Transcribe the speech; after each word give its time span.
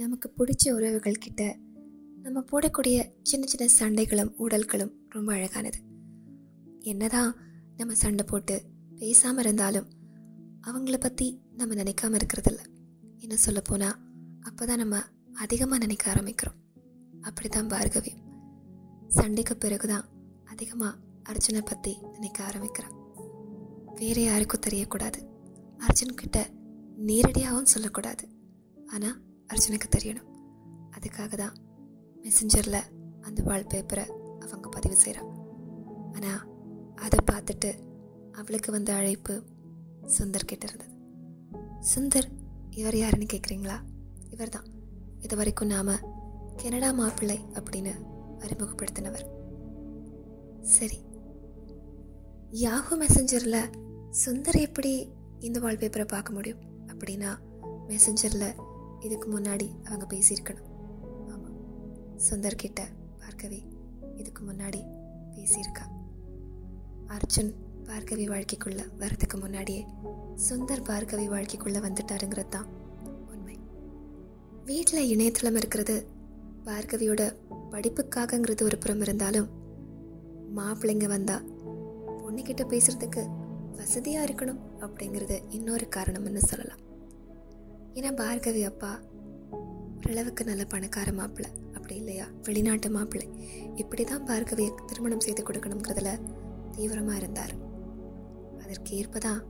நமக்கு 0.00 0.28
பிடிச்ச 0.38 0.64
உறவுகள் 0.76 1.22
கிட்ட 1.24 1.42
நம்ம 2.24 2.38
போடக்கூடிய 2.50 2.96
சின்ன 3.22 3.44
சின்ன 3.46 3.66
சண்டைகளும் 3.78 4.32
ஊடல்களும் 4.42 4.92
ரொம்ப 5.14 5.28
அழகானது. 5.32 5.78
என்னதான் 6.90 7.30
நம்ம 7.76 7.94
சண்டை 7.94 8.24
போட்டு 8.30 8.56
பேசாமல் 9.00 9.42
இருந்தாலும் 9.44 9.88
அவங்கள 10.68 10.96
பற்றி 10.96 11.26
நம்ம 11.60 11.74
நினைக்காம 11.74 12.18
இருக்கிறதில்ல. 12.20 12.62
என்ன 13.24 13.36
சொல்ல 13.36 13.60
போனால் 13.60 13.98
அப்போ 14.48 14.62
தான் 14.66 14.82
நம்ம 14.82 14.96
அதிகமாக 15.44 15.82
நினைக்க 15.84 16.04
ஆரம்பிக்கிறோம். 16.12 16.58
அப்படி 17.28 17.48
தான் 17.48 17.72
பார்கவி 17.74 18.12
சண்டைக்கு 19.10 19.56
பிறகு 19.56 19.88
தான் 19.88 20.06
அதிகமாக 20.44 20.98
அர்ஜுனை 21.30 21.62
பற்றி 21.70 21.92
நினைக்க 22.14 22.38
ஆரம்பிக்கிறான். 22.44 22.96
வேறு 24.00 24.22
யாருக்கும் 24.24 24.64
தெரியக்கூடாது. 24.66 25.20
அர்ஜுன்கிட்ட 25.80 26.40
நேரடியாகவும் 27.10 27.72
சொல்லக்கூடாது. 27.74 28.24
ஆனால் 28.94 29.16
அர்ஜுனுக்கு 29.46 29.88
தெரியணும். 29.96 30.28
அதுக்காக 30.98 31.36
தான் 31.36 31.54
மெசஞ்சரில் 32.22 32.82
அந்த 33.20 33.42
வால்பேப்பரை 33.42 34.06
அவங்க 34.38 34.68
பதிவு 34.68 34.96
செய்கிறான் 34.96 35.30
ஆனால் 36.12 36.42
அதை 36.94 37.18
பார்த்துட்டு 37.32 37.70
அவளுக்கு 38.32 38.72
வந்த 38.72 38.94
அழைப்பு 38.94 39.42
சுந்தர் 40.18 40.46
கிட்ட 40.46 40.66
இருந்தது. 40.66 40.94
சுந்தர் 41.94 42.28
இவர் 42.70 42.96
யாருன்னு 42.96 43.26
கேட்குறீங்களா 43.32 43.76
இவர் 44.30 44.48
தான் 44.48 44.64
இது 45.18 45.36
வரைக்கும் 45.36 45.68
நாம் 45.68 46.14
கனடா 46.56 46.90
மாப்பிள்ளை 46.92 47.38
அப்படின்னு 47.52 47.92
அறிமுகப்படுத்தினவர். 48.38 49.24
சரி. 50.62 51.04
யாஹூ 52.50 52.94
மெசஞ்சரில் 52.98 53.70
சுந்தர் 54.24 54.60
எப்படி 54.60 55.08
இந்த 55.40 55.60
வால்பேப்பரை 55.60 56.08
பார்க்க 56.08 56.32
முடியும்? 56.32 56.58
அப்படின்னா 56.86 57.30
மெசஞ்சரில் 57.88 58.54
இதுக்கு 59.00 59.38
முன்னாடி 59.38 59.68
அவங்க 59.84 60.06
பேசியிருக்கணும். 60.16 60.68
ஆமாம் 61.28 61.58
சுந்தர்கிட்ட 62.30 62.82
பார்க்கவி 63.20 63.60
இதுக்கு 64.16 64.44
முன்னாடி 64.44 64.80
பேசியிருக்கா. 65.36 65.84
அர்ஜுன் 67.06 67.52
பார்கவி 67.84 68.24
வாழ்க்கைக்குள்ளே 68.28 68.84
வரதுக்கு 68.98 69.40
முன்னாடியே 69.40 69.86
சுந்தர் 70.48 70.86
பார்கவி 70.88 71.26
வாழ்க்கைக்குள்ளே 71.28 71.80
வந்துட்டாருங்கிறது 71.86 72.48
தான் 72.48 72.68
உண்மை. 73.28 73.58
வீட்டில் 74.64 75.08
இணையதளம் 75.08 75.54
இருக்கிறது 75.54 76.06
பார்கவியோட 76.64 77.36
படிப்புக்காகங்கிறது 77.72 78.62
ஒரு 78.62 78.78
புறம் 78.78 79.00
இருந்தாலும் 79.00 79.48
மாப்பிள்ளைங்க 80.56 81.06
வந்தால் 81.06 81.46
பொண்ணுக்கிட்ட 82.22 82.64
பேசுகிறதுக்கு 82.72 83.22
வசதியாக 83.76 84.26
இருக்கணும் 84.26 84.60
அப்படிங்கிறது 84.80 85.42
இன்னொரு 85.48 85.88
காரணம்னு 85.96 86.36
சொல்லலாம். 86.36 86.85
ஏன்னா 87.96 88.10
பார்கவி 88.22 88.62
அப்பா 88.62 89.00
ஓரளவுக்கு 89.96 90.44
நல்ல 90.44 90.64
பணக்கார 90.64 91.12
மாப்பிள்ளை. 91.12 91.52
அப்படி 91.74 91.94
இல்லையா? 91.96 92.26
வெளிநாட்டு 92.42 92.90
மாப்பிள்ளை. 92.90 93.28
இப்படி 93.74 94.04
தான் 94.04 94.26
பார்கவியை 94.26 94.74
திருமணம் 94.86 95.20
செய்து 95.20 95.42
கொடுக்கணுங்கிறதுல 95.42 96.10
தீவிரமாக 96.72 97.18
இருந்தார். 97.18 97.54
அதற்கேற்ப 98.58 99.18
தான் 99.18 99.42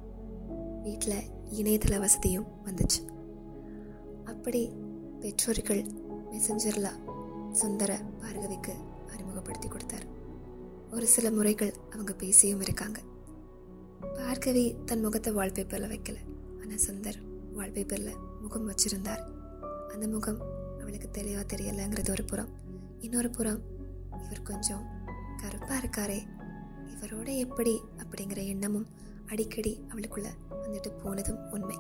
வீட்டில் 0.82 1.18
இணையதள 1.50 1.98
வசதியும் 1.98 2.46
வந்துச்சு. 2.64 3.00
அப்படி 4.24 4.72
பெற்றோர்கள் 5.20 5.84
மெசஞ்சரில் 6.30 6.90
சுந்தர 7.50 8.00
பார்கவிக்கு 8.20 8.72
அறிமுகப்படுத்தி 9.12 9.68
கொடுத்தார். 9.68 10.06
ஒரு 10.90 11.06
சில 11.06 11.30
முறைகள் 11.30 11.74
அவங்க 11.90 12.12
பேசியும் 12.12 12.60
இருக்காங்க. 12.60 13.00
பார்கவி 14.02 14.84
தன் 14.84 15.00
முகத்தை 15.00 15.34
வால்பேப்பரில் 15.34 15.92
வைக்கல. 15.94 16.16
ஆனால் 16.62 16.84
சுந்தர் 16.88 17.20
வால்பேப்பரில் 17.54 18.25
முகம் 18.40 18.70
வச்சிருந்தார். 18.70 19.22
அந்த 19.92 20.08
முகம் 20.08 20.40
அவளுக்கு 20.80 21.10
தெளிவாக 21.10 21.56
தெரியலைங்கிறது 21.56 22.10
ஒரு 22.10 22.24
புறம். 22.24 22.48
இன்னொரு 22.98 23.30
புறம் 23.30 23.60
இவர் 24.24 24.42
கொஞ்சம் 24.42 24.86
கருப்பாக 25.36 25.86
இருக்காரே. 25.86 26.18
இவரோட 26.86 27.36
எப்படி? 27.36 27.80
அப்படிங்கிற 27.96 28.46
எண்ணமும் 28.46 28.86
அடிக்கடி 29.26 29.84
அவளுக்குள்ள 29.88 30.26
வந்துட்டு 30.62 30.98
போனதும் 31.02 31.50
உண்மை. 31.50 31.78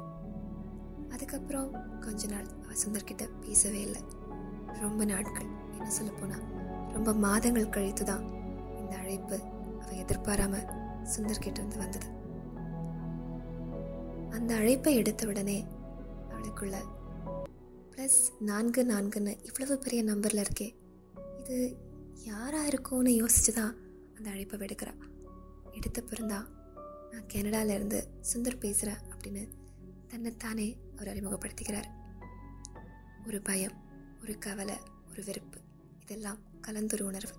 அதுக்கப்புறம் 1.08 2.00
கொஞ்ச 2.00 2.26
நாள் 2.26 2.46
அவள் 2.62 2.76
சுந்தர்கிட்ட 2.86 3.30
பேசவே 3.40 3.80
இல்லை. 3.80 4.00
ரொம்ப 4.80 5.04
நாட்கள் 5.04 5.46
என்ன 5.70 5.90
சொல்ல 5.90 6.12
போனா 6.12 6.38
ரொம்ப 6.92 7.12
மாதங்கள் 7.12 7.68
கழித்து 7.68 8.04
தான் 8.04 8.22
இந்த 8.78 8.96
அழைப்பு 8.96 9.40
அவள் 9.80 9.94
எதிர்பாராம 9.94 10.72
சுந்தர்கிட்ட 11.16 11.46
இருந்து 11.46 11.76
வந்தது. 11.76 12.06
அந்த 14.30 14.54
அழைப்பை 14.54 14.94
எடுத்த 14.94 15.26
உடனே 15.26 15.64
அவளுக்குள்ள 16.36 16.76
ப்ளஸ் 17.90 18.40
நான்கு 18.40 18.84
நான்குன்னு 18.84 19.44
இவ்வளவு 19.44 19.78
பெரிய 19.78 20.02
நம்பரில் 20.02 20.44
இருக்கே. 20.46 20.74
இது 21.40 21.76
யாராக 22.24 22.66
இருக்கும்னு 22.66 23.10
யோசிச்சு 23.10 23.52
தான் 23.54 23.76
அந்த 24.16 24.30
அழைப்பை 24.30 24.58
எடுக்கிறா 24.58 24.94
எடுத்த 25.72 26.02
பிறந்தா 26.02 26.38
நான் 27.10 27.28
கனடால 27.32 28.04
சுந்தர் 28.32 28.58
பேசுகிறேன் 28.58 29.02
அப்படின்னு 29.10 29.48
தன்னைத்தானே 30.08 30.76
அவர் 30.92 31.08
அறிமுகப்படுத்திக்கிறார். 31.08 31.88
ஒரு 33.26 33.40
பயம் 33.42 33.76
ஒரு 34.22 34.38
கவலை 34.38 34.74
ஒரு 35.10 35.24
வெறுப்பு 35.24 35.58
இதெல்லாம் 36.02 36.38
கலந்தொரு 36.60 37.04
உணர்வு. 37.04 37.32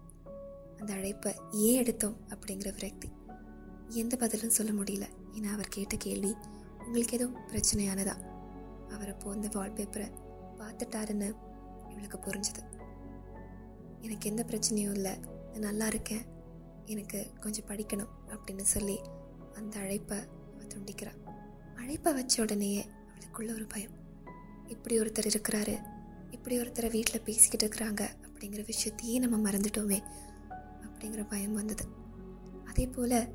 அந்த 0.77 0.93
அழைப்பை 0.93 1.33
ஏன் 1.51 1.79
எடுத்தோம் 1.81 2.17
அப்படிங்கிற 2.29 2.73
விரக்தி 2.73 3.09
எந்த 3.89 4.15
பதிலும் 4.15 4.49
சொல்ல 4.49 4.71
முடியல. 4.71 5.05
ஏன்னா 5.33 5.51
அவர் 5.51 5.67
கேட்ட 5.69 5.95
கேள்வி 5.95 6.35
உங்களுக்கு 6.85 7.15
எதுவும் 7.17 7.41
பிரச்சனையானதா? 7.47 8.36
அவர் 8.89 9.17
போந்த 9.17 9.47
அந்த 9.47 9.59
வால்பேப்பரை 9.59 10.11
பார்த்துட்டாருன்னு 10.57 11.35
இவளுக்கு 11.89 12.17
புரிஞ்சுது. 12.17 12.63
எனக்கு 14.01 14.29
எந்த 14.29 14.45
பிரச்சனையும் 14.47 14.93
இல்லை. 14.93 15.19
நான் 15.19 15.59
நல்லா 15.59 15.87
இருக்கேன். 15.87 16.25
எனக்கு 16.85 17.27
கொஞ்சம் 17.39 17.65
படிக்கணும் 17.65 18.07
அப்படின்னு 18.27 18.61
சொல்லி 18.61 18.99
அந்த 19.53 19.79
அழைப்பை 19.79 20.17
அவள் 20.53 20.67
துண்டிக்கிறாள் 20.67 21.35
அழைப்பை 21.75 22.13
வச்ச 22.13 22.41
உடனேயே 22.41 22.85
அவளுக்குள்ள 22.85 23.53
ஒரு 23.53 23.65
பயம். 23.67 23.91
இப்படி 24.67 24.99
ஒருத்தர் 24.99 25.29
இருக்கிறாரு. 25.29 25.81
இப்படி 26.31 26.59
ஒருத்தரை 26.59 26.89
வீட்டில் 26.89 27.21
பேசிக்கிட்டு 27.21 27.67
இருக்கிறாங்க 27.67 28.07
அப்படிங்கிற 28.27 28.69
விஷயத்தையே 28.69 29.19
நம்ம 29.19 29.49
மறந்துட்டோமே 29.49 30.03
அப்படிங்கிற 30.81 31.27
பயம் 31.29 31.53
வந்தது. 31.53 31.85
அதே 32.65 32.87
போல் 32.87 33.27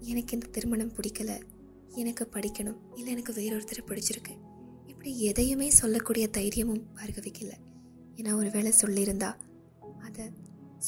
எனக்கு 0.00 0.34
இந்த 0.34 0.46
திருமணம் 0.46 0.92
பிடிக்கல. 0.92 1.42
எனக்கு 1.88 2.28
படிக்கணும். 2.32 2.76
இல்லை 2.94 3.12
எனக்கு 3.12 3.32
வேறொருத்தரை 3.32 3.78
பிடிச்சிருக்கு. 3.86 4.45
அப்படி 5.06 5.24
எதையுமே 5.24 5.70
சொல்லக்கூடிய 5.70 6.28
தைரியமும் 6.28 6.86
பார்கவிக்கு 6.94 7.40
இல்லை 7.40 7.58
ஏன்னா 8.16 8.34
ஒரு 8.34 8.50
வேளை 8.50 8.72
சொல்லியிருந்தா 8.80 9.34
அதை 10.00 10.24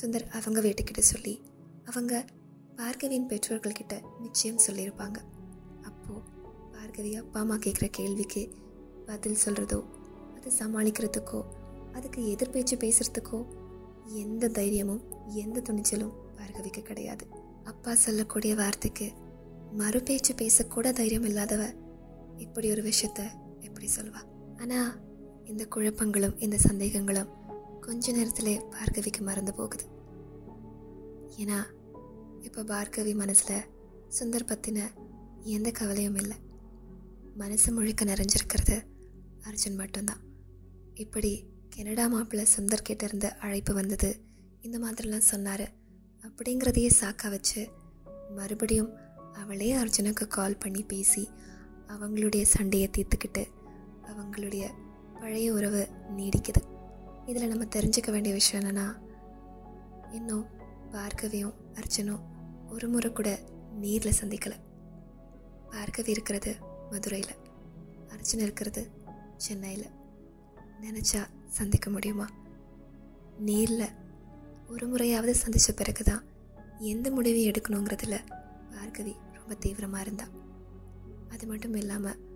சுந்தர் 0.01 0.27
அவங்க 0.31 0.61
வீட்டுக்கிட்ட 0.61 0.99
சொல்லி 0.99 1.43
அவங்க 1.85 2.25
பார்கவியின் 2.77 3.29
பெற்றோர்கள்கிட்ட 3.29 4.03
நிச்சயம் 4.21 4.59
சொல்லியிருப்பாங்க. 4.67 5.19
அப்போது 5.83 6.23
பார்கவி 6.73 7.15
அப்பா 7.15 7.41
அம்மா 7.41 7.55
கேட்குற 7.55 7.89
கேள்விக்கு 7.91 8.55
பதில் 9.07 9.39
சொல்கிறதோ 9.45 9.85
அதை 10.37 10.53
சமாளிக்கிறதுக்கோ 10.59 11.45
அதுக்கு 11.93 12.37
எதிர்பேச்சு 12.37 12.77
பேசுகிறதுக்கோ 12.77 13.47
எந்த 14.05 14.49
தைரியமும் 14.49 15.03
எந்த 15.27 15.61
துணிச்சலும் 15.61 16.15
பார்கவிக்கு 16.37 16.83
கிடையாது. 16.83 17.27
அப்பா 17.65 17.95
சொல்லக்கூடிய 17.95 18.55
வார்த்தைக்கு 18.55 19.13
மறுபேச்சு 19.73 20.35
பேசக்கூட 20.35 20.93
தைரியம் 20.93 21.25
இல்லாதவ 21.25 21.75
இப்படி 22.37 22.71
ஒரு 22.71 22.83
விஷயத்த 22.83 23.47
அப்படி 23.79 23.97
சொல்வா. 23.97 24.21
ஆனால் 24.61 24.89
இந்த 25.45 25.65
குழப்பங்களும் 25.75 26.39
இந்த 26.39 26.57
சந்தேகங்களும் 26.57 27.29
கொஞ்ச 27.81 28.13
நேரத்திலே 28.13 28.55
பார்கவிக்கு 28.71 29.21
மறந்து 29.21 29.55
போகுது. 29.55 29.85
ஏன்னா 31.37 31.59
இப்போ 32.41 32.63
பார்கவி 32.63 33.13
மனசில் 33.15 33.69
சுந்தர் 34.19 34.47
பற்றின 34.47 34.89
எந்த 35.43 35.71
கவலையும் 35.71 36.15
இல்லை. 36.15 36.37
மனசு 37.35 37.73
முழுக்க 37.73 38.05
நிறைஞ்சிருக்கிறது 38.05 38.79
அர்ஜுன் 39.41 39.77
மட்டும்தான். 39.77 40.25
இப்படி 40.95 41.33
கனடா 41.77 42.07
மாப்பிள்ளை 42.07 42.47
சுந்தர் 42.57 42.87
கிட்டேருந்து 42.89 43.31
அழைப்பு 43.39 43.75
வந்தது 43.75 44.11
இந்த 44.61 44.79
மாதிரிலாம் 44.79 45.31
சொன்னார் 45.33 45.67
அப்படிங்கிறதையே 46.25 46.91
சாக்கா 47.01 47.31
வச்சு 47.31 47.63
மறுபடியும் 48.31 48.91
அவளே 49.33 49.71
அர்ஜுனுக்கு 49.73 50.27
கால் 50.29 50.59
பண்ணி 50.59 50.83
பேசி 50.83 51.25
அவங்களுடைய 51.89 52.43
சண்டையை 52.43 52.91
தீர்த்துக்கிட்டு 52.99 53.45
அவங்களுடைய 54.09 54.71
பழைய 55.21 55.53
உறவு 55.53 55.89
நீடிக்குது. 56.17 56.63
இதில் 57.27 57.49
நம்ம 57.49 57.65
தெரிஞ்சுக்க 57.65 58.11
வேண்டிய 58.11 58.35
விஷயம் 58.35 58.65
என்னென்னா 58.65 58.99
இன்னும் 60.13 60.47
பார்கவியும் 60.93 61.55
அர்ஜுனும் 61.73 62.21
ஒரு 62.69 62.89
முறை 62.89 63.13
கூட 63.13 63.39
நேரில் 63.75 64.19
சந்திக்கலை. 64.21 64.59
பார்கவி 65.71 66.09
இருக்கிறது 66.09 66.57
மதுரையில். 66.91 67.35
அர்ஜுன் 68.09 68.39
இருக்கிறது 68.39 68.91
சென்னையில். 69.37 69.87
நினச்சா 70.83 71.27
சந்திக்க 71.49 71.91
முடியுமா? 71.91 72.29
நேரில் 73.39 73.89
ஒரு 74.69 74.87
முறையாவது 74.87 75.35
சந்தித்த 75.35 75.73
பிறகு 75.73 76.05
தான் 76.05 76.23
எந்த 76.79 77.11
முடிவையும் 77.11 77.53
எடுக்கணுங்கிறதுல 77.53 78.17
பார்கவி 78.71 79.17
ரொம்ப 79.33 79.55
தீவிரமாக 79.55 80.03
இருந்தா. 80.03 80.25
அது 81.29 81.47
மட்டும் 81.47 81.75
இல்லாமல் 81.75 82.28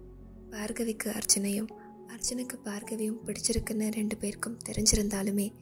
பார்கவிக்கு 0.52 1.10
அர்ஜுனையும் 1.10 1.68
அர்ஜுனுக்கு 2.08 2.56
பார்கவியும் 2.64 3.20
பிடிச்சிருக்குன்னு 3.26 3.92
ரெண்டு 3.92 4.16
பேருக்கும் 4.16 4.58
தெரிஞ்சிருந்தாலுமே 4.64 5.52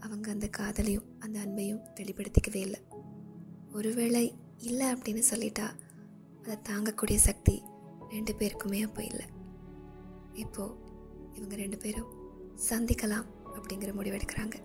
அவங்க 0.00 0.30
அந்த 0.30 0.48
காதலையும் 0.56 1.06
அந்த 1.18 1.38
அன்பையும் 1.38 1.82
வெளிப்படுத்திக்கவே 1.94 2.60
இல்லை. 2.66 2.80
ஒருவேளை 3.72 4.34
இல்லை 4.58 4.86
அப்படின்னு 4.92 5.22
சொல்லிட்டா 5.30 5.66
அதை 6.42 6.56
தாங்கக்கூடிய 6.70 7.14
சக்தி 7.14 7.62
ரெண்டு 8.08 8.34
பேருக்குமே 8.34 8.80
அப்போ 8.82 9.04
இல்லை. 9.04 9.26
இப்போது 10.34 10.76
இவங்க 11.34 11.54
ரெண்டு 11.56 11.76
பேரும் 11.76 12.10
சந்திக்கலாம் 12.68 13.26
அப்படிங்கிற 13.56 13.92
முடிவெடுக்கிறாங்க 13.98 14.56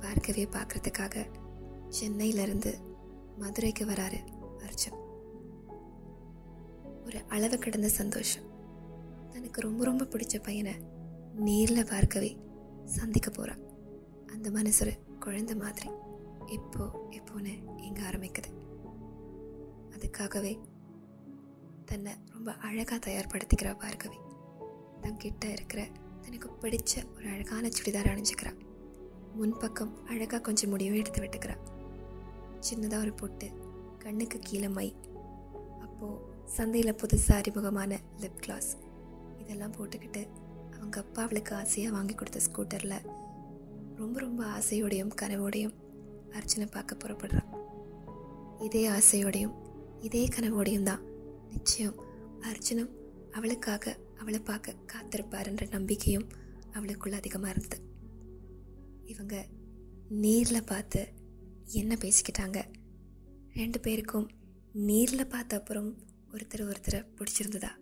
பார்கவியை 0.00 0.48
பார்க்குறதுக்காக 0.56 1.26
சென்னையிலேருந்து 2.00 2.74
மதுரைக்கு 3.38 3.84
வராரு 3.84 4.20
அர்ஜுன். 4.66 4.98
ஒரு 7.04 7.20
அளவு 7.28 7.58
கடந்த 7.58 7.88
சந்தோஷம். 7.88 8.46
தனக்கு 9.36 9.60
ரொம்ப 9.60 9.84
ரொம்ப 9.84 10.04
பிடிச்ச 10.04 10.42
பையனை 10.42 10.74
நேரில் 11.34 11.88
பார்க்கவே 11.90 12.36
சந்திக்க 12.84 13.30
போகிறான் 13.30 13.62
அந்த 14.26 14.50
மனசு 14.50 14.86
ஒரு 14.86 14.94
குழந்தை 15.18 15.54
மாதிரி 15.56 15.88
எப்போ 16.46 17.08
எப்போன்னு 17.10 17.52
இங்கே 17.76 18.02
ஆரம்பிக்குது. 18.02 18.50
அதுக்காகவே 19.90 20.52
தன்னை 21.84 22.12
ரொம்ப 22.32 22.52
அழகாக 22.52 23.10
தயார்படுத்திக்கிறா 23.10 23.72
பார்கவி. 23.84 24.18
தங்கிட்ட 25.02 25.44
இருக்கிற 25.44 25.86
தனக்கு 26.22 26.50
பிடிச்ச 26.62 27.16
ஒரு 27.16 27.28
அழகான 27.28 27.68
சுடிதார் 27.68 28.10
அணிஞ்சுக்கிறா. 28.12 28.52
முன்பக்கம் 29.40 29.92
அழகாக 30.04 30.40
கொஞ்சம் 30.40 30.70
முடிவும் 30.70 30.96
எடுத்து 30.96 31.22
விட்டுக்கிறா. 31.22 31.56
சின்னதாக 32.70 32.98
ஒரு 32.98 33.12
பொட்டு 33.12 33.48
கண்ணுக்கு 33.98 34.38
கீழே 34.38 34.68
மை 34.68 34.96
அப்போது 35.80 36.20
சந்தையில் 36.44 36.94
புதுசாக 36.94 37.32
அறிமுகமான 37.32 38.00
லிப் 38.18 38.40
கிளாஸ் 38.40 38.70
இதெல்லாம் 39.46 39.74
போட்டுக்கிட்டு 39.78 40.28
அவங்க 40.74 41.00
அப்பா 41.00 41.22
அவளுக்கு 41.22 41.54
ஆசையாக 41.54 41.94
வாங்கி 41.94 42.14
கொடுத்த 42.14 42.40
ஸ்கூட்டரில் 42.46 43.04
ரொம்ப 43.94 44.20
ரொம்ப 44.20 44.44
ஆசையோடையும் 44.44 45.12
கனவோடையும் 45.22 45.74
அர்ச்சனை 46.32 46.66
பார்க்க 46.66 46.96
புறப்படுறான். 46.96 47.50
இதே 48.58 48.88
ஆசையோடையும் 48.88 49.54
இதே 50.00 50.26
கனவோடையும் 50.26 50.82
தான் 50.82 51.04
நிச்சயம் 51.48 51.96
அர்ஜுனும் 52.40 52.92
அவளுக்காக 53.32 53.96
அவளை 54.18 54.40
பார்க்க 54.40 54.74
காத்திருப்பாருன்ற 54.92 55.70
நம்பிக்கையும் 55.70 56.28
அவளுக்குள்ள 56.74 57.16
அதிகமாக 57.16 57.50
இருந்தது. 57.50 57.82
இவங்க 59.04 59.46
நேரில் 60.08 60.64
பார்த்து 60.64 61.08
என்ன 61.72 61.94
பேசிக்கிட்டாங்க? 61.94 62.58
ரெண்டு 63.54 63.80
பேருக்கும் 63.80 64.30
நேரில் 64.72 65.26
பார்த்த 65.26 65.56
அப்புறம் 65.56 65.98
ஒருத்தர் 66.32 66.68
ஒருத்தரை 66.68 67.06
பிடிச்சிருந்ததா? 67.18 67.72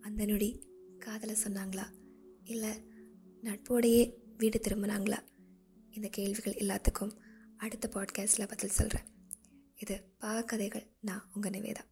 அந்த 0.00 0.24
நொடி 0.24 0.66
காதலை 0.98 1.36
சொன்னாங்களா? 1.44 1.86
இல்லை 2.44 2.70
நட்போடையே 3.42 4.14
வீடு 4.36 4.60
திரும்பினாங்களா? 4.62 5.18
இந்த 5.90 6.08
கேள்விகள் 6.08 6.52
எல்லாத்துக்கும் 6.52 7.16
அடுத்த 7.56 7.88
பாட்காஸ்ட்டில் 7.92 8.48
பதில் 8.48 8.68
சொல்கிறேன் 8.68 9.06
இது 9.74 10.02
பாக 10.18 10.44
கதைகள் 10.44 10.86
நான் 11.00 11.30
உங்கள் 11.34 11.52
நிவேதா. 11.52 11.84